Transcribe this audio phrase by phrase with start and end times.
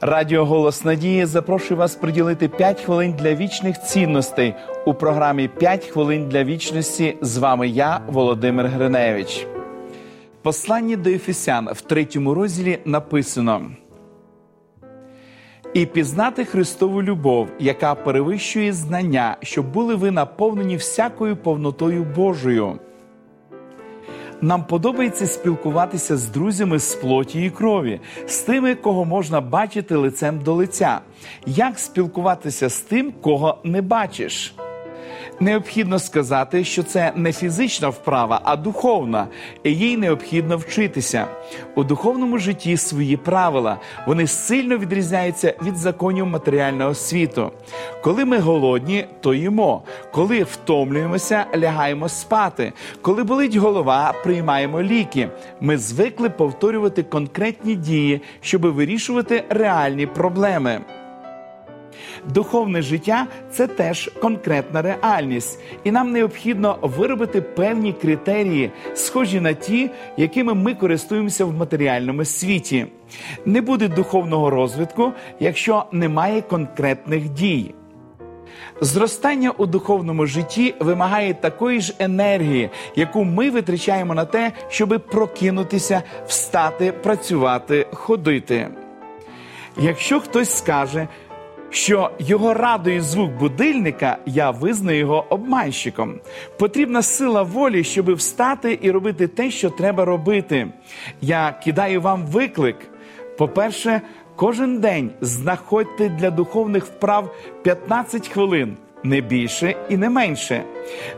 [0.00, 4.54] Радіо Голос Надії запрошує вас приділити 5 хвилин для вічних цінностей
[4.86, 7.16] у програмі «5 хвилин для вічності.
[7.20, 9.46] З вами я, Володимир Гриневич.
[10.42, 13.70] Послання до Ефесян в третьому розділі написано.
[15.74, 22.78] І пізнати Христову любов, яка перевищує знання, щоб були ви наповнені всякою повнотою Божою.
[24.40, 30.40] Нам подобається спілкуватися з друзями з плоті і крові, з тими, кого можна бачити лицем
[30.44, 31.00] до лиця.
[31.46, 34.54] Як спілкуватися з тим, кого не бачиш?
[35.40, 39.26] Необхідно сказати, що це не фізична вправа, а духовна,
[39.62, 41.26] і їй необхідно вчитися.
[41.74, 43.80] У духовному житті свої правила.
[44.06, 47.50] Вони сильно відрізняються від законів матеріального світу.
[48.02, 49.82] Коли ми голодні, то їмо.
[50.12, 52.72] Коли втомлюємося, лягаємо спати.
[53.02, 55.28] Коли болить голова, приймаємо ліки.
[55.60, 60.80] Ми звикли повторювати конкретні дії, щоб вирішувати реальні проблеми.
[62.34, 69.90] Духовне життя це теж конкретна реальність, і нам необхідно виробити певні критерії, схожі на ті,
[70.16, 72.86] якими ми користуємося в матеріальному світі.
[73.44, 77.74] Не буде духовного розвитку, якщо немає конкретних дій.
[78.80, 86.02] Зростання у духовному житті вимагає такої ж енергії, яку ми витрачаємо на те, щоб прокинутися,
[86.26, 88.68] встати, працювати, ходити.
[89.78, 91.08] Якщо хтось скаже,
[91.70, 96.14] що його радує звук будильника, я визнаю його обманщиком.
[96.58, 100.68] Потрібна сила волі, щоб встати і робити те, що треба робити.
[101.20, 102.76] Я кидаю вам виклик.
[103.38, 104.00] По-перше,
[104.36, 108.76] кожен день знаходьте для духовних вправ 15 хвилин.
[109.02, 110.62] Не більше і не менше.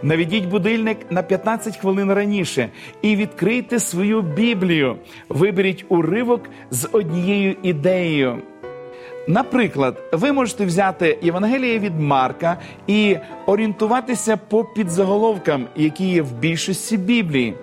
[0.02, 2.68] Наведіть будильник на 15 хвилин раніше
[3.02, 4.96] і відкрийте свою Біблію.
[5.28, 8.42] Виберіть уривок з однією ідеєю.
[9.28, 13.16] Наприклад, ви можете взяти Євангеліє від Марка і
[13.46, 17.54] орієнтуватися по підзаголовкам, які є в більшості Біблії.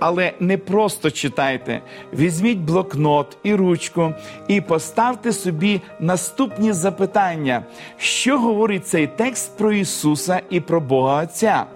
[0.00, 1.80] Але не просто читайте.
[2.12, 4.12] Візьміть блокнот і ручку
[4.48, 7.64] і поставте собі наступні запитання,
[7.98, 11.66] що говорить цей текст про Ісуса і про Бога Отця.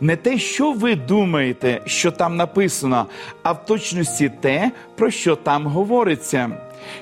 [0.00, 3.06] Не те, що ви думаєте, що там написано,
[3.42, 6.50] а в точності те, про що там говориться.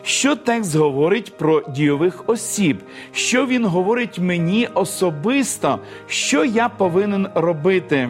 [0.03, 2.79] Що текст говорить про дійових осіб?
[3.13, 8.09] Що він говорить мені особисто, що я повинен робити?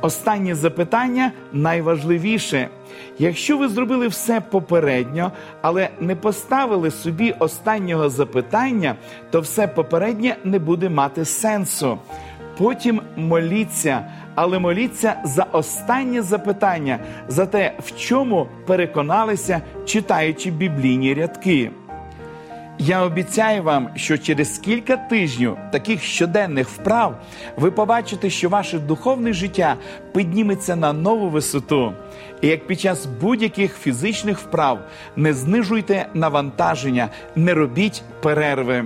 [0.00, 2.68] Останнє запитання найважливіше.
[3.18, 8.94] Якщо ви зробили все попередньо, але не поставили собі останнього запитання,
[9.30, 11.98] то все попереднє не буде мати сенсу.
[12.58, 16.98] Потім моліться, але моліться за останнє запитання,
[17.28, 21.70] за те, в чому переконалися, читаючи біблійні рядки.
[22.78, 27.16] Я обіцяю вам, що через кілька тижнів таких щоденних вправ
[27.56, 29.76] ви побачите, що ваше духовне життя
[30.14, 31.92] підніметься на нову висоту.
[32.40, 34.78] І як під час будь-яких фізичних вправ
[35.16, 38.84] не знижуйте навантаження, не робіть перерви.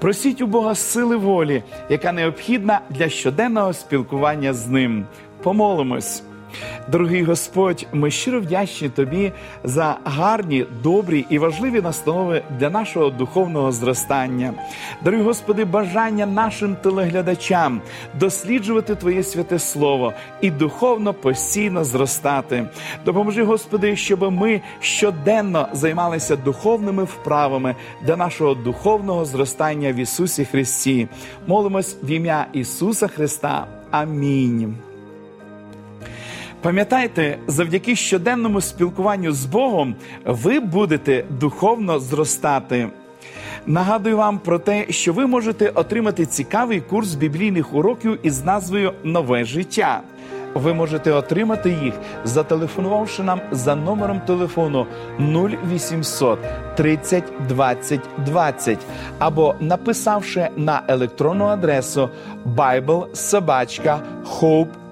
[0.00, 5.06] Просіть у Бога сили волі, яка необхідна для щоденного спілкування з ним.
[5.42, 6.22] Помолимось.
[6.88, 9.32] Дорогий Господь, ми щиро вдячні Тобі
[9.64, 14.54] за гарні, добрі і важливі настанови для нашого духовного зростання.
[15.04, 17.80] Дорогі Господи, бажання нашим телеглядачам
[18.20, 22.64] досліджувати Твоє святе Слово і духовно постійно зростати.
[23.04, 31.08] Допоможи, Господи, щоб ми щоденно займалися духовними вправами для нашого духовного зростання в Ісусі Христі.
[31.46, 33.66] Молимось в ім'я Ісуса Христа.
[33.90, 34.87] Амінь.
[36.62, 42.88] Пам'ятайте, завдяки щоденному спілкуванню з Богом ви будете духовно зростати.
[43.66, 49.44] Нагадую вам про те, що ви можете отримати цікавий курс біблійних уроків із назвою Нове
[49.44, 50.00] життя.
[50.54, 51.94] Ви можете отримати їх,
[52.24, 54.86] зателефонувавши нам за номером телефону
[55.20, 56.38] 0800
[56.76, 58.78] 30 20 20
[59.18, 62.10] або написавши на електронну адресу
[62.56, 64.87] biblesobachka.hope.ua.